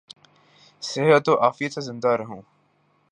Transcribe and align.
صحت 0.83 1.29
و 1.29 1.33
عافیت 1.35 1.73
سے 1.73 1.81
زندہ 1.81 2.07
رہوں 2.07 2.41